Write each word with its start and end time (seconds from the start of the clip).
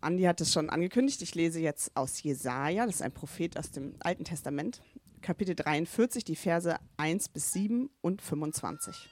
Andi 0.00 0.22
hat 0.22 0.40
es 0.40 0.52
schon 0.52 0.70
angekündigt. 0.70 1.20
Ich 1.22 1.34
lese 1.34 1.60
jetzt 1.60 1.96
aus 1.96 2.22
Jesaja, 2.22 2.86
das 2.86 2.96
ist 2.96 3.02
ein 3.02 3.12
Prophet 3.12 3.58
aus 3.58 3.70
dem 3.70 3.94
Alten 4.00 4.24
Testament, 4.24 4.82
Kapitel 5.20 5.54
43, 5.54 6.24
die 6.24 6.36
Verse 6.36 6.76
1 6.96 7.28
bis 7.28 7.52
7 7.52 7.90
und 8.00 8.22
25. 8.22 9.10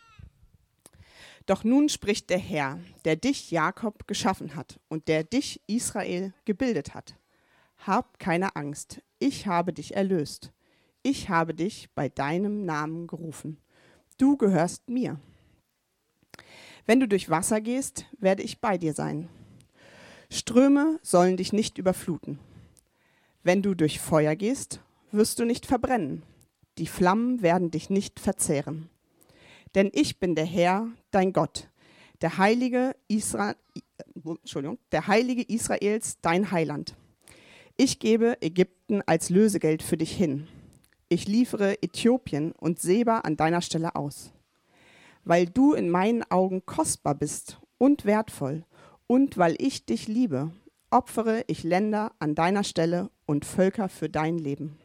Doch 1.47 1.65
nun 1.65 1.89
spricht 1.89 2.31
der 2.31 2.39
Herr, 2.39 2.79
der 3.05 3.17
dich, 3.17 3.51
Jakob, 3.51 4.07
geschaffen 4.07 4.55
hat 4.55 4.81
und 4.89 5.09
der 5.09 5.25
dich, 5.25 5.63
Israel, 5.67 6.33
gebildet 6.45 6.95
hat. 6.95 7.17
Hab 7.79 8.19
keine 8.19 8.57
Angst, 8.57 9.03
ich 9.19 9.47
habe 9.47 9.73
dich 9.73 9.95
erlöst. 9.95 10.53
Ich 11.03 11.29
habe 11.29 11.55
dich 11.55 11.89
bei 11.95 12.09
deinem 12.09 12.65
Namen 12.65 13.07
gerufen. 13.07 13.59
Du 14.19 14.37
gehörst 14.37 14.89
mir. 14.89 15.21
Wenn 16.87 17.01
du 17.01 17.09
durch 17.09 17.31
Wasser 17.31 17.61
gehst, 17.61 18.07
werde 18.19 18.43
ich 18.43 18.61
bei 18.61 18.79
dir 18.79 18.95
sein. 18.95 19.29
Ströme 20.31 20.99
sollen 21.03 21.37
dich 21.37 21.53
nicht 21.53 21.79
überfluten. 21.79 22.39
Wenn 23.43 23.63
du 23.63 23.75
durch 23.75 24.01
Feuer 24.01 24.37
gehst, 24.37 24.81
wirst 25.11 25.39
du 25.39 25.45
nicht 25.45 25.67
verbrennen. 25.67 26.23
Die 26.77 26.87
Flammen 26.87 27.43
werden 27.43 27.71
dich 27.71 27.91
nicht 27.91 28.21
verzehren. 28.21 28.91
Denn 29.75 29.91
ich 29.93 30.19
bin 30.19 30.35
der 30.35 30.45
Herr, 30.45 30.89
dein 31.11 31.33
Gott, 31.33 31.69
der 32.21 32.39
Heilige, 32.39 32.95
Isra 33.09 33.55
der 34.93 35.07
Heilige 35.07 35.43
Israels, 35.43 36.19
dein 36.21 36.51
Heiland. 36.51 36.95
Ich 37.77 37.99
gebe 37.99 38.37
Ägypten 38.43 39.03
als 39.07 39.31
Lösegeld 39.31 39.83
für 39.83 39.97
dich 39.97 40.17
hin. 40.17 40.49
Ich 41.09 41.27
liefere 41.27 41.83
Äthiopien 41.83 42.53
und 42.53 42.81
Seba 42.81 43.21
an 43.21 43.37
deiner 43.37 43.63
Stelle 43.63 43.95
aus 43.95 44.33
weil 45.29 45.45
du 45.45 45.75
in 45.75 45.91
meinen 45.91 46.25
Augen 46.31 46.65
kostbar 46.65 47.15
bist 47.15 47.61
und 47.77 48.07
wertvoll 48.07 48.65
und 49.09 49.37
weil 49.39 49.57
ich 49.59 49.85
dich 49.85 50.07
liebe, 50.07 50.53
opfere 50.91 51.43
ich 51.49 51.65
Länder 51.65 52.13
an 52.21 52.37
deiner 52.37 52.63
Stelle 52.63 53.11
und 53.27 53.45
Völker 53.45 53.89
für 53.89 54.09
dein 54.09 54.39
Leben. 54.39 54.79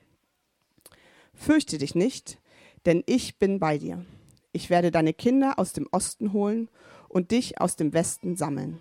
Fürchte 1.36 1.78
dich 1.78 1.94
nicht, 1.94 2.40
denn 2.88 3.04
ich 3.06 3.38
bin 3.38 3.60
bei 3.60 3.78
dir. 3.78 4.04
Ich 4.52 4.72
werde 4.72 4.90
deine 4.90 5.14
Kinder 5.14 5.60
aus 5.60 5.74
dem 5.74 5.88
Osten 5.92 6.34
holen 6.34 6.70
und 7.08 7.30
dich 7.30 7.62
aus 7.62 7.76
dem 7.76 7.94
Westen 7.94 8.36
sammeln. 8.36 8.80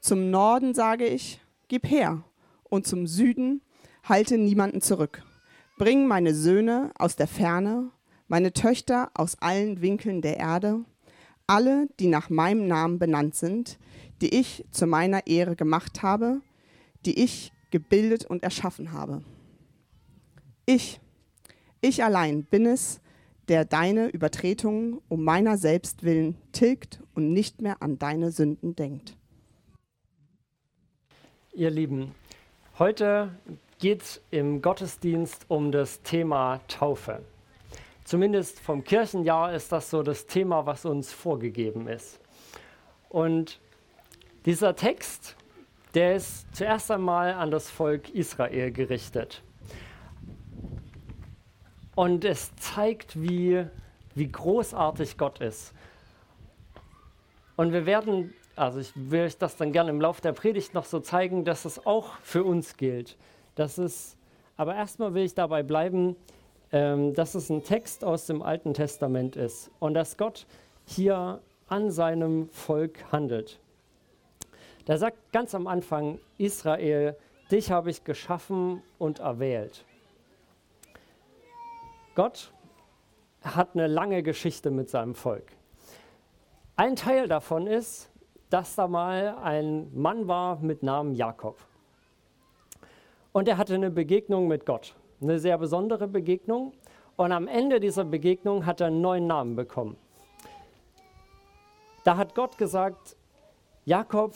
Zum 0.00 0.30
Norden 0.32 0.74
sage 0.74 1.06
ich, 1.06 1.40
gib 1.68 1.88
her, 1.88 2.24
und 2.64 2.88
zum 2.88 3.06
Süden 3.06 3.62
halte 4.02 4.36
niemanden 4.36 4.80
zurück. 4.80 5.22
Bring 5.76 6.08
meine 6.08 6.34
Söhne 6.34 6.90
aus 6.98 7.14
der 7.14 7.28
Ferne 7.28 7.92
meine 8.28 8.52
Töchter 8.52 9.10
aus 9.14 9.36
allen 9.40 9.80
Winkeln 9.80 10.20
der 10.20 10.36
Erde, 10.36 10.84
alle, 11.46 11.88
die 11.98 12.08
nach 12.08 12.28
meinem 12.28 12.68
Namen 12.68 12.98
benannt 12.98 13.34
sind, 13.34 13.78
die 14.20 14.34
ich 14.34 14.64
zu 14.70 14.86
meiner 14.86 15.26
Ehre 15.26 15.56
gemacht 15.56 16.02
habe, 16.02 16.40
die 17.04 17.22
ich 17.22 17.52
gebildet 17.70 18.24
und 18.24 18.42
erschaffen 18.42 18.92
habe. 18.92 19.22
Ich, 20.66 21.00
ich 21.80 22.02
allein 22.04 22.44
bin 22.44 22.66
es, 22.66 23.00
der 23.48 23.64
deine 23.64 24.08
Übertretungen 24.08 25.00
um 25.08 25.24
meiner 25.24 25.56
selbst 25.56 26.02
willen 26.02 26.36
tilgt 26.52 27.00
und 27.14 27.32
nicht 27.32 27.62
mehr 27.62 27.82
an 27.82 27.98
deine 27.98 28.30
Sünden 28.30 28.76
denkt. 28.76 29.16
Ihr 31.54 31.70
Lieben, 31.70 32.14
heute 32.78 33.30
geht 33.78 34.02
es 34.02 34.20
im 34.30 34.60
Gottesdienst 34.60 35.46
um 35.48 35.72
das 35.72 36.02
Thema 36.02 36.60
Taufe. 36.68 37.22
Zumindest 38.04 38.60
vom 38.60 38.84
Kirchenjahr 38.84 39.54
ist 39.54 39.72
das 39.72 39.90
so 39.90 40.02
das 40.02 40.26
Thema, 40.26 40.66
was 40.66 40.84
uns 40.84 41.12
vorgegeben 41.12 41.88
ist. 41.88 42.20
Und 43.08 43.60
dieser 44.44 44.76
Text, 44.76 45.36
der 45.94 46.16
ist 46.16 46.46
zuerst 46.54 46.90
einmal 46.90 47.32
an 47.32 47.50
das 47.50 47.70
Volk 47.70 48.10
Israel 48.10 48.70
gerichtet. 48.70 49.42
Und 51.94 52.24
es 52.24 52.54
zeigt, 52.56 53.20
wie, 53.20 53.64
wie 54.14 54.28
großartig 54.30 55.18
Gott 55.18 55.40
ist. 55.40 55.74
Und 57.56 57.72
wir 57.72 57.86
werden, 57.86 58.32
also 58.54 58.78
ich 58.78 58.92
will 58.94 59.22
euch 59.22 59.36
das 59.36 59.56
dann 59.56 59.72
gerne 59.72 59.90
im 59.90 60.00
Laufe 60.00 60.22
der 60.22 60.32
Predigt 60.32 60.74
noch 60.74 60.84
so 60.84 61.00
zeigen, 61.00 61.44
dass 61.44 61.64
es 61.64 61.84
auch 61.86 62.14
für 62.22 62.44
uns 62.44 62.76
gilt. 62.76 63.16
Das 63.56 63.78
ist, 63.78 64.16
aber 64.56 64.76
erstmal 64.76 65.14
will 65.14 65.24
ich 65.24 65.34
dabei 65.34 65.64
bleiben, 65.64 66.14
ähm, 66.70 67.14
dass 67.14 67.34
es 67.34 67.50
ein 67.50 67.64
Text 67.64 68.04
aus 68.04 68.26
dem 68.26 68.42
Alten 68.42 68.74
Testament 68.74 69.34
ist 69.34 69.72
und 69.80 69.94
dass 69.94 70.16
Gott 70.16 70.46
hier 70.84 71.40
an 71.66 71.90
seinem 71.90 72.48
Volk 72.50 73.10
handelt. 73.10 73.58
Da 74.88 74.96
sagt 74.96 75.32
ganz 75.32 75.54
am 75.54 75.66
Anfang 75.66 76.18
Israel, 76.38 77.14
dich 77.50 77.70
habe 77.70 77.90
ich 77.90 78.04
geschaffen 78.04 78.82
und 78.98 79.18
erwählt. 79.18 79.84
Gott 82.14 82.54
hat 83.42 83.74
eine 83.74 83.86
lange 83.86 84.22
Geschichte 84.22 84.70
mit 84.70 84.88
seinem 84.88 85.14
Volk. 85.14 85.52
Ein 86.76 86.96
Teil 86.96 87.28
davon 87.28 87.66
ist, 87.66 88.10
dass 88.48 88.76
da 88.76 88.88
mal 88.88 89.36
ein 89.42 89.94
Mann 89.94 90.26
war 90.26 90.58
mit 90.60 90.82
Namen 90.82 91.14
Jakob. 91.14 91.58
Und 93.32 93.46
er 93.46 93.58
hatte 93.58 93.74
eine 93.74 93.90
Begegnung 93.90 94.48
mit 94.48 94.64
Gott 94.64 94.94
eine 95.20 95.38
sehr 95.38 95.58
besondere 95.58 96.08
Begegnung. 96.08 96.72
Und 97.16 97.32
am 97.32 97.46
Ende 97.46 97.78
dieser 97.78 98.04
Begegnung 98.04 98.64
hat 98.64 98.80
er 98.80 98.86
einen 98.86 99.02
neuen 99.02 99.26
Namen 99.26 99.54
bekommen. 99.54 99.98
Da 102.04 102.16
hat 102.16 102.34
Gott 102.34 102.56
gesagt, 102.56 103.16
Jakob, 103.84 104.34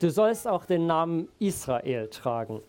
du 0.00 0.10
sollst 0.10 0.48
auch 0.48 0.64
den 0.64 0.86
Namen 0.86 1.28
Israel 1.38 2.08
tragen. 2.08 2.60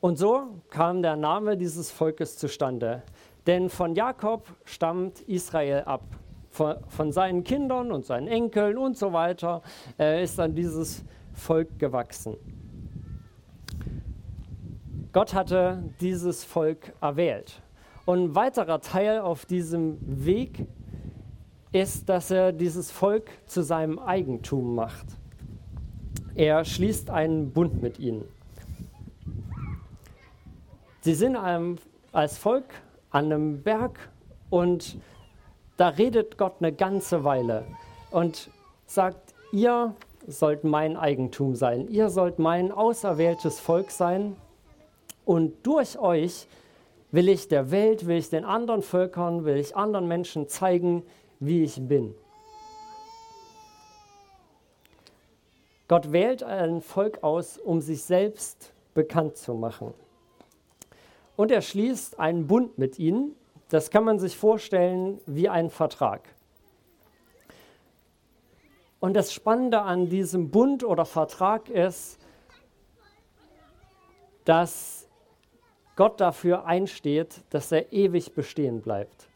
Und 0.00 0.18
so 0.18 0.48
kam 0.68 1.00
der 1.00 1.16
Name 1.16 1.56
dieses 1.56 1.90
Volkes 1.90 2.36
zustande. 2.36 3.02
Denn 3.46 3.70
von 3.70 3.94
Jakob 3.94 4.46
stammt 4.64 5.20
Israel 5.22 5.84
ab. 5.84 6.02
Von, 6.50 6.76
von 6.88 7.10
seinen 7.10 7.42
Kindern 7.42 7.90
und 7.90 8.04
seinen 8.04 8.28
Enkeln 8.28 8.78
und 8.78 8.96
so 8.96 9.12
weiter 9.12 9.62
äh, 9.98 10.22
ist 10.22 10.38
dann 10.38 10.54
dieses 10.54 11.04
Volk 11.32 11.78
gewachsen. 11.78 12.36
Gott 15.12 15.34
hatte 15.34 15.82
dieses 16.00 16.44
Volk 16.44 16.92
erwählt. 17.00 17.62
Und 18.04 18.24
ein 18.24 18.34
weiterer 18.34 18.80
Teil 18.80 19.20
auf 19.20 19.46
diesem 19.46 19.98
Weg 20.02 20.66
ist, 21.72 22.08
dass 22.08 22.30
er 22.30 22.52
dieses 22.52 22.90
Volk 22.90 23.30
zu 23.46 23.62
seinem 23.62 23.98
Eigentum 23.98 24.74
macht. 24.74 25.06
Er 26.36 26.64
schließt 26.64 27.10
einen 27.10 27.52
Bund 27.52 27.80
mit 27.80 28.00
ihnen. 28.00 28.24
Sie 31.00 31.14
sind 31.14 31.36
als 32.12 32.38
Volk 32.38 32.64
an 33.10 33.26
einem 33.26 33.62
Berg 33.62 34.10
und 34.50 34.96
da 35.76 35.88
redet 35.88 36.36
Gott 36.36 36.54
eine 36.58 36.72
ganze 36.72 37.22
Weile 37.22 37.64
und 38.10 38.50
sagt, 38.86 39.34
ihr 39.52 39.94
sollt 40.26 40.64
mein 40.64 40.96
Eigentum 40.96 41.54
sein, 41.54 41.88
ihr 41.88 42.08
sollt 42.08 42.38
mein 42.38 42.72
auserwähltes 42.72 43.60
Volk 43.60 43.90
sein 43.90 44.36
und 45.24 45.66
durch 45.66 45.98
euch 45.98 46.48
will 47.12 47.28
ich 47.28 47.46
der 47.46 47.70
Welt, 47.70 48.06
will 48.06 48.16
ich 48.16 48.30
den 48.30 48.44
anderen 48.44 48.82
Völkern, 48.82 49.44
will 49.44 49.56
ich 49.56 49.76
anderen 49.76 50.08
Menschen 50.08 50.48
zeigen, 50.48 51.04
wie 51.38 51.62
ich 51.62 51.80
bin. 51.86 52.14
Gott 55.86 56.12
wählt 56.12 56.42
ein 56.42 56.80
Volk 56.80 57.22
aus, 57.22 57.58
um 57.58 57.80
sich 57.80 58.02
selbst 58.02 58.72
bekannt 58.94 59.36
zu 59.36 59.54
machen. 59.54 59.92
Und 61.36 61.50
er 61.50 61.60
schließt 61.60 62.18
einen 62.18 62.46
Bund 62.46 62.78
mit 62.78 62.98
ihnen. 62.98 63.34
Das 63.68 63.90
kann 63.90 64.04
man 64.04 64.18
sich 64.18 64.36
vorstellen 64.36 65.20
wie 65.26 65.48
ein 65.48 65.68
Vertrag. 65.68 66.28
Und 69.00 69.14
das 69.14 69.34
Spannende 69.34 69.82
an 69.82 70.08
diesem 70.08 70.50
Bund 70.50 70.84
oder 70.84 71.04
Vertrag 71.04 71.68
ist, 71.68 72.18
dass 74.44 75.08
Gott 75.96 76.20
dafür 76.20 76.64
einsteht, 76.64 77.42
dass 77.50 77.70
er 77.72 77.92
ewig 77.92 78.32
bestehen 78.34 78.80
bleibt. 78.80 79.28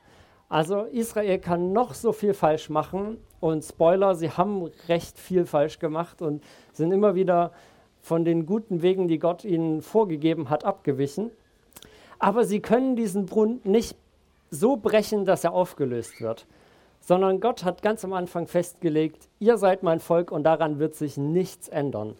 Also 0.48 0.84
Israel 0.84 1.38
kann 1.38 1.72
noch 1.72 1.94
so 1.94 2.12
viel 2.12 2.32
falsch 2.32 2.70
machen 2.70 3.18
und 3.40 3.64
Spoiler, 3.64 4.14
sie 4.14 4.30
haben 4.30 4.70
recht 4.88 5.18
viel 5.18 5.44
falsch 5.44 5.78
gemacht 5.78 6.22
und 6.22 6.42
sind 6.72 6.90
immer 6.92 7.14
wieder 7.14 7.52
von 8.00 8.24
den 8.24 8.46
guten 8.46 8.80
Wegen, 8.80 9.08
die 9.08 9.18
Gott 9.18 9.44
ihnen 9.44 9.82
vorgegeben 9.82 10.48
hat, 10.48 10.64
abgewichen. 10.64 11.30
Aber 12.18 12.44
sie 12.44 12.60
können 12.60 12.96
diesen 12.96 13.26
Bund 13.26 13.66
nicht 13.66 13.96
so 14.50 14.76
brechen, 14.76 15.26
dass 15.26 15.44
er 15.44 15.52
aufgelöst 15.52 16.20
wird, 16.22 16.46
sondern 17.00 17.40
Gott 17.40 17.64
hat 17.64 17.82
ganz 17.82 18.04
am 18.04 18.14
Anfang 18.14 18.46
festgelegt, 18.46 19.28
ihr 19.38 19.58
seid 19.58 19.82
mein 19.82 20.00
Volk 20.00 20.32
und 20.32 20.44
daran 20.44 20.78
wird 20.78 20.94
sich 20.94 21.18
nichts 21.18 21.68
ändern. 21.68 22.16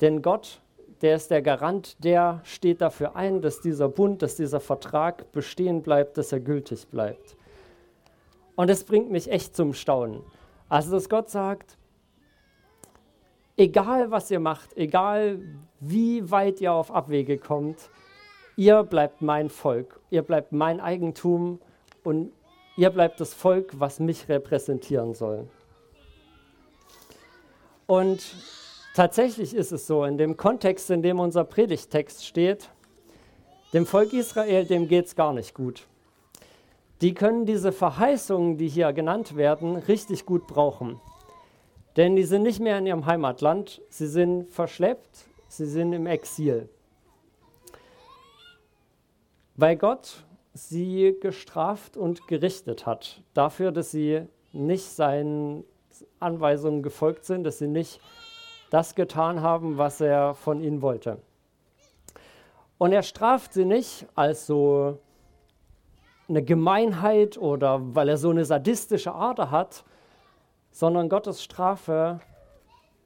Denn 0.00 0.22
Gott 0.22 0.60
der 1.04 1.16
ist 1.16 1.30
der 1.30 1.42
Garant, 1.42 2.02
der 2.02 2.40
steht 2.44 2.80
dafür 2.80 3.14
ein, 3.14 3.42
dass 3.42 3.60
dieser 3.60 3.88
Bund, 3.90 4.22
dass 4.22 4.36
dieser 4.36 4.58
Vertrag 4.58 5.30
bestehen 5.32 5.82
bleibt, 5.82 6.16
dass 6.16 6.32
er 6.32 6.40
gültig 6.40 6.88
bleibt. 6.88 7.36
Und 8.56 8.70
es 8.70 8.84
bringt 8.84 9.10
mich 9.10 9.30
echt 9.30 9.56
zum 9.56 9.74
Staunen. 9.74 10.22
Also, 10.68 10.92
dass 10.92 11.08
Gott 11.08 11.30
sagt, 11.30 11.76
egal 13.56 14.10
was 14.10 14.30
ihr 14.30 14.40
macht, 14.40 14.76
egal 14.76 15.40
wie 15.80 16.30
weit 16.30 16.60
ihr 16.60 16.72
auf 16.72 16.90
Abwege 16.90 17.38
kommt, 17.38 17.90
ihr 18.56 18.82
bleibt 18.82 19.22
mein 19.22 19.50
Volk, 19.50 20.00
ihr 20.10 20.22
bleibt 20.22 20.52
mein 20.52 20.80
Eigentum 20.80 21.60
und 22.02 22.32
ihr 22.76 22.90
bleibt 22.90 23.20
das 23.20 23.34
Volk, 23.34 23.78
was 23.78 24.00
mich 24.00 24.28
repräsentieren 24.28 25.14
soll. 25.14 25.48
Und 27.86 28.34
tatsächlich 28.94 29.54
ist 29.54 29.72
es 29.72 29.86
so, 29.86 30.04
in 30.04 30.16
dem 30.16 30.36
Kontext, 30.36 30.90
in 30.90 31.02
dem 31.02 31.20
unser 31.20 31.44
Predigtext 31.44 32.24
steht, 32.24 32.70
dem 33.72 33.86
Volk 33.86 34.12
Israel, 34.12 34.64
dem 34.64 34.88
geht 34.88 35.06
es 35.06 35.16
gar 35.16 35.32
nicht 35.32 35.54
gut. 35.54 35.86
Die 37.00 37.14
können 37.14 37.44
diese 37.46 37.72
Verheißungen, 37.72 38.56
die 38.56 38.68
hier 38.68 38.92
genannt 38.92 39.36
werden, 39.36 39.76
richtig 39.76 40.26
gut 40.26 40.46
brauchen. 40.46 41.00
Denn 41.96 42.16
die 42.16 42.24
sind 42.24 42.42
nicht 42.42 42.60
mehr 42.60 42.78
in 42.78 42.86
ihrem 42.86 43.06
Heimatland, 43.06 43.80
sie 43.88 44.06
sind 44.06 44.50
verschleppt, 44.50 45.26
sie 45.48 45.66
sind 45.66 45.92
im 45.92 46.06
Exil. 46.06 46.68
Weil 49.56 49.76
Gott 49.76 50.24
sie 50.54 51.16
gestraft 51.20 51.96
und 51.96 52.26
gerichtet 52.26 52.86
hat 52.86 53.22
dafür, 53.34 53.72
dass 53.72 53.90
sie 53.90 54.22
nicht 54.52 54.84
seinen 54.84 55.64
Anweisungen 56.20 56.82
gefolgt 56.82 57.24
sind, 57.24 57.44
dass 57.44 57.58
sie 57.58 57.68
nicht 57.68 58.00
das 58.70 58.94
getan 58.94 59.40
haben, 59.40 59.78
was 59.78 60.00
er 60.00 60.34
von 60.34 60.60
ihnen 60.60 60.82
wollte. 60.82 61.18
Und 62.78 62.92
er 62.92 63.02
straft 63.02 63.52
sie 63.52 63.64
nicht 63.64 64.06
als 64.14 64.46
so 64.46 64.98
eine 66.28 66.42
Gemeinheit 66.42 67.36
oder 67.38 67.94
weil 67.94 68.08
er 68.08 68.16
so 68.16 68.30
eine 68.30 68.44
sadistische 68.44 69.14
Ader 69.14 69.50
hat, 69.50 69.84
sondern 70.70 71.08
Gottes 71.08 71.42
Strafe 71.42 72.20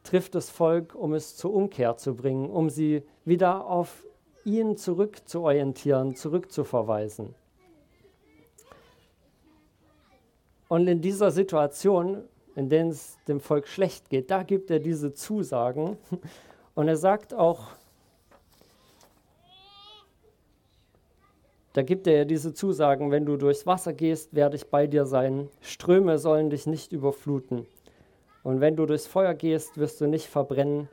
trifft 0.05 0.35
das 0.35 0.51
Volk, 0.51 0.95
um 0.95 1.13
es 1.15 1.37
zur 1.37 1.53
Umkehr 1.53 1.97
zu 1.97 2.15
bringen, 2.15 2.49
um 2.49 2.71
sie 2.71 3.03
wieder 3.25 3.67
auf 3.67 4.05
ihn 4.45 4.77
zurückzuorientieren, 4.77 6.15
zurückzuverweisen. 6.15 7.35
Und 10.69 10.87
in 10.87 11.01
dieser 11.01 11.31
Situation, 11.31 12.25
in 12.55 12.69
der 12.69 12.87
es 12.87 13.17
dem 13.27 13.41
Volk 13.41 13.69
schlecht 13.69 14.11
geht, 14.11 14.31
da 14.31 14.43
gibt 14.43 14.71
er 14.71 14.81
diese 14.81 15.15
Zusagen. 15.15 15.97
Und 16.75 16.89
er 16.89 16.97
sagt 16.97 17.35
auch, 17.35 17.69
Da 21.79 21.85
gibt 21.85 22.09
er 22.09 22.17
ja 22.17 22.25
diese 22.25 22.53
Zusagen, 22.53 23.13
wenn 23.13 23.25
du 23.25 23.37
durchs 23.37 23.65
Wasser 23.65 23.93
gehst, 23.93 24.35
werde 24.35 24.57
ich 24.57 24.67
bei 24.67 24.89
dir 24.89 25.07
sein. 25.07 25.49
Ströme 25.61 26.19
sollen 26.19 26.51
dich 26.51 26.67
nicht 26.67 26.91
überfluten. 26.91 27.69
Und 28.43 28.61
wenn 28.61 28.75
du 28.75 28.85
durchs 28.85 29.07
Feuer 29.07 29.33
gehst, 29.33 29.79
wirst 29.79 30.01
du 30.01 30.09
nicht 30.09 30.27
verbrennen. 30.27 30.89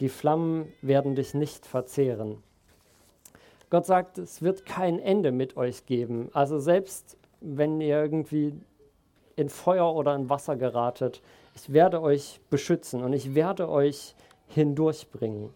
Die 0.00 0.08
Flammen 0.08 0.72
werden 0.80 1.16
dich 1.16 1.34
nicht 1.34 1.66
verzehren. 1.66 2.42
Gott 3.68 3.84
sagt, 3.84 4.16
es 4.16 4.40
wird 4.40 4.64
kein 4.64 4.98
Ende 4.98 5.32
mit 5.32 5.58
euch 5.58 5.84
geben. 5.84 6.30
Also 6.32 6.58
selbst 6.58 7.18
wenn 7.42 7.78
ihr 7.82 8.00
irgendwie 8.02 8.54
in 9.36 9.50
Feuer 9.50 9.94
oder 9.94 10.16
in 10.16 10.30
Wasser 10.30 10.56
geratet, 10.56 11.20
ich 11.54 11.74
werde 11.74 12.00
euch 12.00 12.40
beschützen 12.48 13.04
und 13.04 13.12
ich 13.12 13.34
werde 13.34 13.68
euch 13.68 14.14
hindurchbringen. 14.48 15.50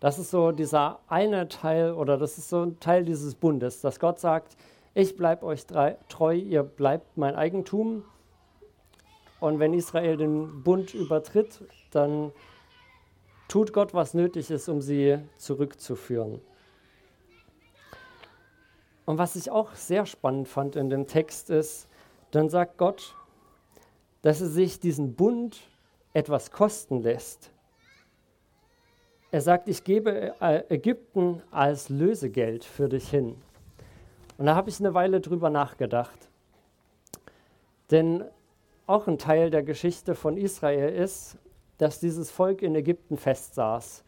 Das 0.00 0.18
ist 0.18 0.30
so 0.30 0.52
dieser 0.52 1.00
eine 1.08 1.48
Teil 1.48 1.92
oder 1.92 2.16
das 2.18 2.38
ist 2.38 2.48
so 2.48 2.62
ein 2.62 2.78
Teil 2.78 3.04
dieses 3.04 3.34
Bundes, 3.34 3.80
dass 3.80 3.98
Gott 3.98 4.20
sagt, 4.20 4.56
ich 4.94 5.16
bleibe 5.16 5.44
euch 5.44 5.66
treu, 5.66 6.34
ihr 6.34 6.62
bleibt 6.62 7.16
mein 7.16 7.34
Eigentum. 7.34 8.04
Und 9.40 9.58
wenn 9.58 9.74
Israel 9.74 10.16
den 10.16 10.62
Bund 10.62 10.94
übertritt, 10.94 11.62
dann 11.90 12.32
tut 13.48 13.72
Gott, 13.72 13.94
was 13.94 14.14
nötig 14.14 14.50
ist, 14.50 14.68
um 14.68 14.80
sie 14.80 15.18
zurückzuführen. 15.36 16.40
Und 19.04 19.18
was 19.18 19.36
ich 19.36 19.50
auch 19.50 19.74
sehr 19.74 20.04
spannend 20.06 20.48
fand 20.48 20.76
in 20.76 20.90
dem 20.90 21.06
Text 21.06 21.50
ist, 21.50 21.88
dann 22.30 22.50
sagt 22.50 22.76
Gott, 22.76 23.14
dass 24.22 24.40
er 24.40 24.48
sich 24.48 24.80
diesen 24.80 25.14
Bund 25.14 25.60
etwas 26.12 26.50
kosten 26.50 27.00
lässt. 27.02 27.50
Er 29.30 29.42
sagt, 29.42 29.68
ich 29.68 29.84
gebe 29.84 30.32
äh, 30.40 30.62
Ägypten 30.70 31.42
als 31.50 31.90
Lösegeld 31.90 32.64
für 32.64 32.88
dich 32.88 33.10
hin. 33.10 33.36
Und 34.38 34.46
da 34.46 34.54
habe 34.54 34.70
ich 34.70 34.80
eine 34.80 34.94
Weile 34.94 35.20
drüber 35.20 35.50
nachgedacht. 35.50 36.30
Denn 37.90 38.24
auch 38.86 39.06
ein 39.06 39.18
Teil 39.18 39.50
der 39.50 39.62
Geschichte 39.62 40.14
von 40.14 40.38
Israel 40.38 40.94
ist, 40.94 41.36
dass 41.76 42.00
dieses 42.00 42.30
Volk 42.30 42.62
in 42.62 42.74
Ägypten 42.74 43.18
festsaß, 43.18 44.02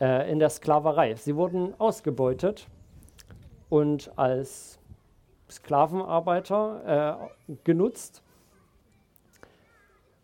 äh, 0.00 0.30
in 0.30 0.38
der 0.38 0.50
Sklaverei. 0.50 1.14
Sie 1.14 1.34
wurden 1.34 1.72
ausgebeutet 1.80 2.66
und 3.70 4.12
als 4.18 4.78
Sklavenarbeiter 5.50 7.30
äh, 7.48 7.54
genutzt. 7.64 8.22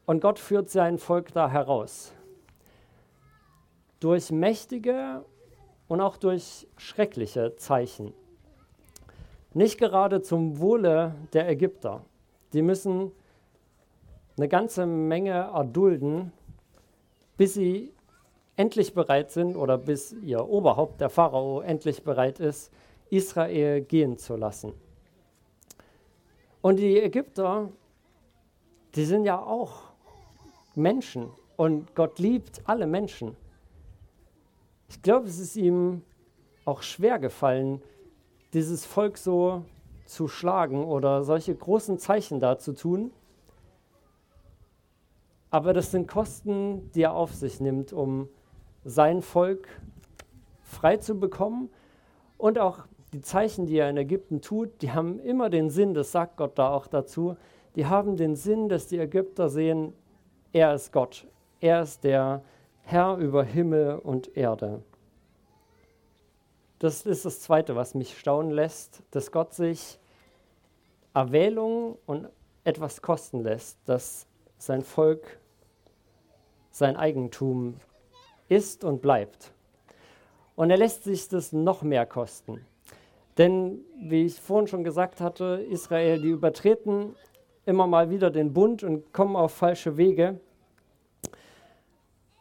Und 0.04 0.20
Gott 0.20 0.38
führt 0.38 0.68
sein 0.68 0.98
Volk 0.98 1.32
da 1.32 1.48
heraus 1.48 2.12
durch 4.00 4.30
mächtige 4.30 5.24
und 5.88 6.00
auch 6.00 6.16
durch 6.16 6.66
schreckliche 6.76 7.56
Zeichen. 7.56 8.12
Nicht 9.54 9.78
gerade 9.78 10.22
zum 10.22 10.60
Wohle 10.60 11.14
der 11.32 11.48
Ägypter. 11.48 12.04
Die 12.52 12.62
müssen 12.62 13.12
eine 14.36 14.48
ganze 14.48 14.86
Menge 14.86 15.32
erdulden, 15.32 16.32
bis 17.36 17.54
sie 17.54 17.92
endlich 18.56 18.94
bereit 18.94 19.30
sind 19.30 19.56
oder 19.56 19.78
bis 19.78 20.12
ihr 20.12 20.48
Oberhaupt, 20.48 21.00
der 21.00 21.10
Pharao, 21.10 21.60
endlich 21.60 22.02
bereit 22.02 22.40
ist, 22.40 22.72
Israel 23.10 23.80
gehen 23.80 24.18
zu 24.18 24.36
lassen. 24.36 24.74
Und 26.60 26.76
die 26.76 27.00
Ägypter, 27.00 27.70
die 28.94 29.04
sind 29.04 29.24
ja 29.24 29.40
auch 29.40 29.82
Menschen 30.74 31.30
und 31.56 31.94
Gott 31.94 32.18
liebt 32.18 32.62
alle 32.64 32.86
Menschen. 32.86 33.36
Ich 34.88 35.02
glaube, 35.02 35.26
es 35.26 35.38
ist 35.38 35.56
ihm 35.56 36.02
auch 36.64 36.82
schwer 36.82 37.18
gefallen, 37.18 37.82
dieses 38.54 38.86
Volk 38.86 39.18
so 39.18 39.64
zu 40.06 40.28
schlagen 40.28 40.84
oder 40.84 41.22
solche 41.22 41.54
großen 41.54 41.98
Zeichen 41.98 42.40
da 42.40 42.58
zu 42.58 42.72
tun. 42.72 43.10
Aber 45.50 45.72
das 45.72 45.90
sind 45.90 46.08
Kosten, 46.08 46.90
die 46.92 47.02
er 47.02 47.12
auf 47.12 47.34
sich 47.34 47.60
nimmt, 47.60 47.92
um 47.92 48.28
sein 48.84 49.22
Volk 49.22 49.68
frei 50.62 50.96
zu 50.96 51.18
bekommen. 51.18 51.70
Und 52.38 52.58
auch 52.58 52.80
die 53.12 53.20
Zeichen, 53.20 53.66
die 53.66 53.76
er 53.76 53.90
in 53.90 53.96
Ägypten 53.96 54.40
tut, 54.40 54.82
die 54.82 54.92
haben 54.92 55.18
immer 55.20 55.50
den 55.50 55.70
Sinn, 55.70 55.94
das 55.94 56.12
sagt 56.12 56.36
Gott 56.36 56.58
da 56.58 56.70
auch 56.70 56.86
dazu, 56.86 57.36
die 57.76 57.86
haben 57.86 58.16
den 58.16 58.36
Sinn, 58.36 58.68
dass 58.68 58.86
die 58.86 58.98
Ägypter 58.98 59.48
sehen, 59.48 59.92
er 60.52 60.74
ist 60.74 60.92
Gott. 60.92 61.26
Er 61.60 61.82
ist 61.82 62.04
der, 62.04 62.42
Herr 62.90 63.18
über 63.18 63.44
Himmel 63.44 63.98
und 63.98 64.34
Erde. 64.34 64.82
Das 66.78 67.04
ist 67.04 67.26
das 67.26 67.40
Zweite, 67.40 67.76
was 67.76 67.94
mich 67.94 68.18
staunen 68.18 68.50
lässt, 68.50 69.02
dass 69.10 69.30
Gott 69.30 69.52
sich 69.52 69.98
Erwählung 71.12 71.98
und 72.06 72.30
etwas 72.64 73.02
kosten 73.02 73.42
lässt, 73.42 73.76
dass 73.84 74.26
sein 74.56 74.80
Volk 74.80 75.38
sein 76.70 76.96
Eigentum 76.96 77.74
ist 78.48 78.84
und 78.84 79.02
bleibt. 79.02 79.52
Und 80.56 80.70
er 80.70 80.78
lässt 80.78 81.04
sich 81.04 81.28
das 81.28 81.52
noch 81.52 81.82
mehr 81.82 82.06
kosten. 82.06 82.64
Denn, 83.36 83.84
wie 84.00 84.24
ich 84.24 84.40
vorhin 84.40 84.66
schon 84.66 84.82
gesagt 84.82 85.20
hatte, 85.20 85.62
Israel, 85.68 86.22
die 86.22 86.30
übertreten 86.30 87.14
immer 87.66 87.86
mal 87.86 88.08
wieder 88.08 88.30
den 88.30 88.54
Bund 88.54 88.82
und 88.82 89.12
kommen 89.12 89.36
auf 89.36 89.52
falsche 89.52 89.98
Wege. 89.98 90.40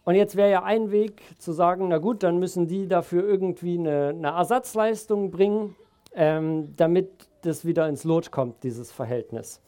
Und 0.08 0.16
jetzt 0.16 0.38
wäre 0.38 0.50
ja 0.50 0.64
ein 0.64 0.90
Weg 0.92 1.22
zu 1.38 1.52
sagen, 1.52 1.90
na 1.90 1.98
gut, 1.98 2.24
dann 2.24 2.40
müssen 2.40 2.66
die 2.66 2.88
dafür 2.88 3.28
irgendwie 3.28 3.78
eine, 3.78 4.14
eine 4.16 4.28
Ersatzleistung 4.30 5.32
bringen, 5.32 5.76
ähm, 6.16 6.74
damit 6.78 7.28
das 7.42 7.66
wieder 7.66 7.90
ins 7.90 8.06
Lot 8.06 8.32
kommt, 8.32 8.64
dieses 8.64 8.90
Verhältnis. 8.90 9.60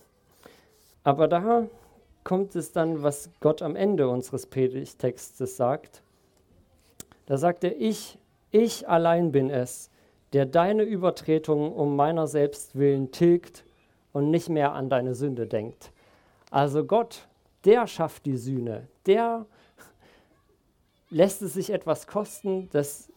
Aber 1.03 1.27
da 1.27 1.67
kommt 2.23 2.55
es 2.55 2.71
dann, 2.71 3.03
was 3.03 3.29
Gott 3.41 3.61
am 3.61 3.75
Ende 3.75 4.07
unseres 4.07 4.45
Predigtextes 4.45 5.57
sagt. 5.57 6.03
Da 7.25 7.35
sagt 7.35 7.65
er, 7.65 7.75
ich, 7.75 8.17
ich 8.49 8.87
allein 8.87 9.33
bin 9.33 9.49
es, 9.49 9.89
der 10.31 10.45
deine 10.45 10.83
Übertretung 10.83 11.73
um 11.73 11.97
meiner 11.97 12.27
selbst 12.27 12.79
willen 12.79 13.11
tilgt 13.11 13.65
und 14.13 14.31
nicht 14.31 14.47
mehr 14.47 14.71
an 14.71 14.89
deine 14.89 15.15
Sünde 15.15 15.47
denkt. 15.47 15.91
Also 16.49 16.85
Gott, 16.85 17.27
der 17.65 17.87
schafft 17.87 18.25
die 18.25 18.37
Sühne, 18.37 18.87
der 19.05 19.45
lässt 21.09 21.41
es 21.41 21.53
sich 21.53 21.71
etwas 21.71 22.07
kosten, 22.07 22.69
dass 22.69 23.11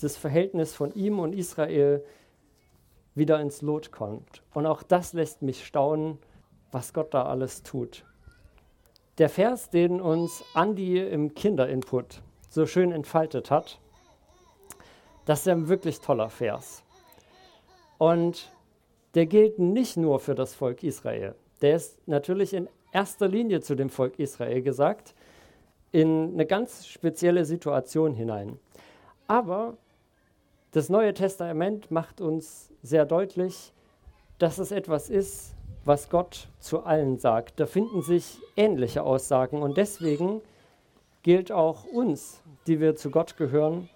das 0.00 0.16
Verhältnis 0.16 0.74
von 0.74 0.92
ihm 0.94 1.18
und 1.18 1.32
Israel 1.32 2.04
wieder 3.14 3.40
ins 3.40 3.62
Lot 3.62 3.90
kommt. 3.90 4.42
Und 4.54 4.66
auch 4.66 4.82
das 4.82 5.12
lässt 5.12 5.42
mich 5.42 5.66
staunen, 5.66 6.18
was 6.70 6.92
Gott 6.92 7.14
da 7.14 7.24
alles 7.24 7.62
tut. 7.62 8.04
Der 9.18 9.28
Vers, 9.28 9.70
den 9.70 10.00
uns 10.00 10.44
Andi 10.54 11.00
im 11.00 11.34
Kinderinput 11.34 12.22
so 12.50 12.66
schön 12.66 12.92
entfaltet 12.92 13.50
hat, 13.50 13.80
das 15.24 15.40
ist 15.40 15.48
ein 15.48 15.68
wirklich 15.68 16.00
toller 16.00 16.30
Vers. 16.30 16.84
Und 17.98 18.52
der 19.14 19.26
gilt 19.26 19.58
nicht 19.58 19.96
nur 19.96 20.20
für 20.20 20.34
das 20.34 20.54
Volk 20.54 20.84
Israel. 20.84 21.34
Der 21.60 21.74
ist 21.74 21.98
natürlich 22.06 22.54
in 22.54 22.68
erster 22.92 23.26
Linie 23.26 23.60
zu 23.60 23.74
dem 23.74 23.90
Volk 23.90 24.18
Israel 24.18 24.62
gesagt, 24.62 25.14
in 25.92 26.32
eine 26.34 26.46
ganz 26.46 26.86
spezielle 26.86 27.44
Situation 27.44 28.14
hinein. 28.14 28.58
Aber 29.26 29.76
das 30.72 30.88
Neue 30.88 31.14
Testament 31.14 31.90
macht 31.90 32.20
uns 32.20 32.70
sehr 32.82 33.06
deutlich, 33.06 33.72
dass 34.38 34.58
es 34.58 34.70
etwas 34.70 35.08
ist, 35.08 35.54
was 35.84 36.10
Gott 36.10 36.48
zu 36.60 36.84
allen 36.84 37.18
sagt. 37.18 37.58
Da 37.58 37.66
finden 37.66 38.02
sich 38.02 38.38
ähnliche 38.56 39.02
Aussagen 39.02 39.62
und 39.62 39.76
deswegen 39.76 40.42
gilt 41.22 41.50
auch 41.50 41.84
uns, 41.84 42.42
die 42.66 42.80
wir 42.80 42.96
zu 42.96 43.10
Gott 43.10 43.36
gehören, 43.36 43.88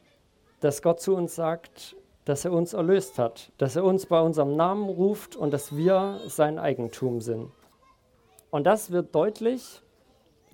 dass 0.60 0.82
Gott 0.82 1.00
zu 1.00 1.14
uns 1.14 1.34
sagt, 1.34 1.96
dass 2.24 2.44
er 2.44 2.52
uns 2.52 2.72
erlöst 2.72 3.18
hat, 3.18 3.52
dass 3.58 3.76
er 3.76 3.84
uns 3.84 4.06
bei 4.06 4.20
unserem 4.20 4.56
Namen 4.56 4.88
ruft 4.88 5.36
und 5.36 5.50
dass 5.52 5.76
wir 5.76 6.20
sein 6.26 6.58
Eigentum 6.58 7.20
sind. 7.20 7.50
Und 8.50 8.64
das 8.64 8.90
wird 8.90 9.14
deutlich, 9.14 9.82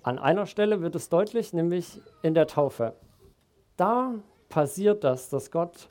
an 0.03 0.19
einer 0.19 0.45
Stelle 0.45 0.81
wird 0.81 0.95
es 0.95 1.09
deutlich, 1.09 1.53
nämlich 1.53 2.01
in 2.21 2.33
der 2.33 2.47
Taufe. 2.47 2.93
Da 3.77 4.15
passiert 4.49 5.03
das, 5.03 5.29
dass 5.29 5.51
Gott 5.51 5.89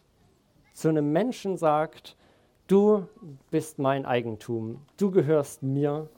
zu 0.72 0.88
einem 0.88 1.12
Menschen 1.12 1.56
sagt, 1.56 2.16
du 2.66 3.06
bist 3.50 3.78
mein 3.78 4.06
Eigentum, 4.06 4.84
du 4.96 5.10
gehörst 5.10 5.62
mir, 5.62 6.08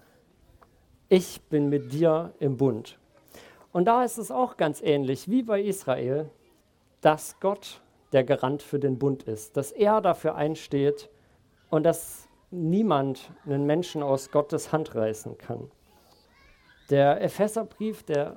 ich 1.09 1.41
bin 1.43 1.69
mit 1.69 1.93
dir 1.93 2.33
im 2.39 2.57
Bund. 2.57 2.99
Und 3.73 3.87
da 3.87 4.05
ist 4.05 4.19
es 4.19 4.31
auch 4.31 4.57
ganz 4.57 4.83
ähnlich 4.83 5.29
wie 5.29 5.43
bei 5.43 5.61
Israel, 5.61 6.31
dass 7.01 7.39
Gott 7.41 7.81
der 8.13 8.25
Garant 8.25 8.63
für 8.63 8.79
den 8.79 8.99
Bund 8.99 9.23
ist, 9.25 9.57
dass 9.57 9.71
er 9.73 10.01
dafür 10.01 10.35
einsteht 10.35 11.09
und 11.71 11.85
dass 11.85 12.29
niemand 12.51 13.31
einen 13.47 13.67
Menschen 13.67 14.03
aus 14.03 14.31
Gottes 14.31 14.73
Hand 14.73 14.95
reißen 14.95 15.39
kann. 15.39 15.71
Der 16.91 17.23
Epheserbrief, 17.23 18.03
der, 18.03 18.37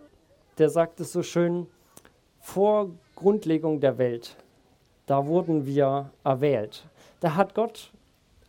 der 0.59 0.69
sagt 0.69 0.99
es 0.99 1.11
so 1.11 1.23
schön, 1.23 1.67
vor 2.39 2.91
Grundlegung 3.15 3.79
der 3.79 3.97
Welt, 3.97 4.37
da 5.07 5.25
wurden 5.25 5.65
wir 5.65 6.11
erwählt. 6.23 6.85
Da 7.19 7.35
hat 7.35 7.55
Gott 7.55 7.91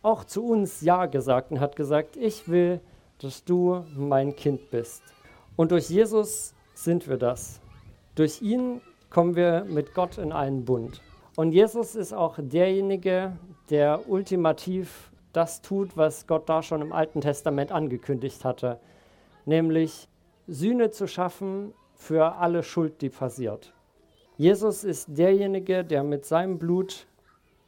auch 0.02 0.24
zu 0.24 0.44
uns 0.44 0.82
Ja 0.82 1.06
gesagt 1.06 1.50
und 1.50 1.60
hat 1.60 1.74
gesagt, 1.74 2.16
ich 2.16 2.48
will, 2.48 2.80
dass 3.18 3.44
du 3.44 3.84
mein 3.96 4.36
Kind 4.36 4.70
bist. 4.70 5.02
Und 5.56 5.70
durch 5.70 5.88
Jesus 5.88 6.54
sind 6.74 7.08
wir 7.08 7.16
das. 7.16 7.60
Durch 8.14 8.42
ihn 8.42 8.82
kommen 9.08 9.36
wir 9.36 9.64
mit 9.64 9.94
Gott 9.94 10.18
in 10.18 10.32
einen 10.32 10.64
Bund. 10.66 11.00
Und 11.36 11.52
Jesus 11.52 11.94
ist 11.94 12.12
auch 12.12 12.36
derjenige, 12.38 13.32
der 13.70 14.08
ultimativ 14.08 15.10
das 15.32 15.62
tut, 15.62 15.96
was 15.96 16.26
Gott 16.26 16.48
da 16.48 16.62
schon 16.62 16.82
im 16.82 16.92
Alten 16.92 17.20
Testament 17.22 17.72
angekündigt 17.72 18.44
hatte, 18.44 18.78
nämlich 19.44 20.08
Sühne 20.46 20.90
zu 20.90 21.06
schaffen 21.06 21.72
für 21.94 22.36
alle 22.36 22.62
Schuld, 22.62 23.00
die 23.00 23.08
passiert. 23.08 23.72
Jesus 24.36 24.84
ist 24.84 25.16
derjenige, 25.16 25.84
der 25.84 26.02
mit 26.02 26.24
seinem 26.24 26.58
Blut 26.58 27.06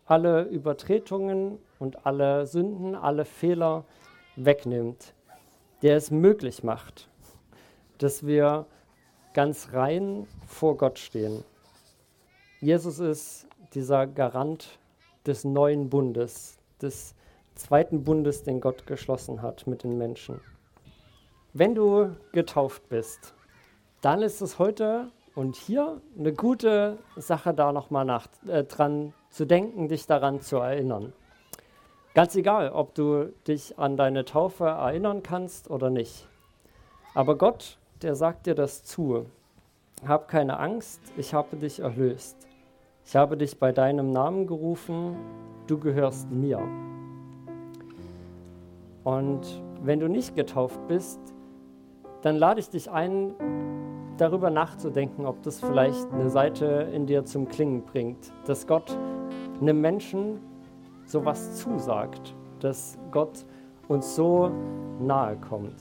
alle 0.05 0.43
Übertretungen 0.45 1.59
und 1.79 2.07
alle 2.07 2.47
Sünden, 2.47 2.95
alle 2.95 3.25
Fehler 3.25 3.85
wegnimmt, 4.37 5.15
der 5.83 5.97
es 5.97 6.11
möglich 6.11 6.65
macht, 6.65 7.09
dass 7.99 8.27
wir 8.27 8.67
ganz 9.33 9.73
rein 9.73 10.27
vor 10.47 10.77
Gott 10.77 10.99
stehen. 10.99 11.45
Jesus 12.61 12.99
ist 12.99 13.47
dieser 13.75 14.07
Garant 14.07 14.79
des 15.27 15.45
neuen 15.45 15.91
Bundes, 15.91 16.59
des 16.81 17.15
zweiten 17.55 18.05
Bundes, 18.05 18.43
den 18.43 18.61
Gott 18.61 18.87
geschlossen 18.87 19.43
hat 19.43 19.67
mit 19.67 19.83
den 19.83 19.99
Menschen. 19.99 20.41
Wenn 21.59 21.75
du 21.75 22.15
getauft 22.33 22.87
bist, 22.91 23.33
dann 24.03 24.21
ist 24.21 24.43
es 24.43 24.59
heute 24.59 25.11
und 25.35 25.57
hier 25.57 26.03
eine 26.19 26.35
gute 26.35 26.99
Sache, 27.17 27.55
da 27.55 27.73
nochmal 27.73 28.21
äh, 28.47 28.65
dran 28.65 29.15
zu 29.31 29.47
denken, 29.47 29.89
dich 29.89 30.07
daran 30.07 30.43
zu 30.43 30.59
erinnern. 30.59 31.15
Ganz 32.13 32.37
egal, 32.37 32.69
ob 32.73 32.95
du 32.95 33.33
dich 33.49 33.79
an 33.79 33.97
deine 33.97 34.27
Taufe 34.27 34.67
erinnern 34.67 35.23
kannst 35.23 35.71
oder 35.71 35.89
nicht. 35.89 36.29
Aber 37.15 37.39
Gott, 37.39 37.79
der 38.03 38.17
sagt 38.17 38.45
dir 38.45 38.55
das 38.55 38.85
zu. 38.85 39.25
Hab 40.07 40.29
keine 40.29 40.59
Angst, 40.59 41.01
ich 41.17 41.33
habe 41.33 41.57
dich 41.57 41.81
erlöst. 41.81 42.37
Ich 43.07 43.17
habe 43.17 43.39
dich 43.39 43.59
bei 43.59 43.73
deinem 43.73 44.13
Namen 44.13 44.47
gerufen, 44.47 45.17
du 45.69 45.79
gehörst 45.79 46.31
mir. 46.31 46.61
Und 49.05 49.63
wenn 49.83 50.01
du 50.01 50.09
nicht 50.09 50.37
getauft 50.37 50.87
bist, 50.87 51.19
dann 52.23 52.37
lade 52.37 52.61
ich 52.61 52.71
dich 52.71 52.91
ein, 52.91 53.35
darüber 54.17 54.51
nachzudenken, 54.51 55.27
ob 55.27 55.43
das 55.43 55.61
vielleicht 55.61 56.13
eine 56.13 56.31
Seite 56.31 56.89
in 56.93 57.07
dir 57.07 57.25
zum 57.25 57.49
Klingen 57.49 57.83
bringt, 57.83 58.33
dass 58.47 58.67
Gott 58.67 58.97
einem 59.61 59.81
Menschen 59.81 60.41
sowas 61.05 61.57
zusagt, 61.57 62.35
dass 62.61 62.99
Gott 63.11 63.45
uns 63.89 64.17
so 64.17 64.51
nahe 65.01 65.37
kommt. 65.37 65.77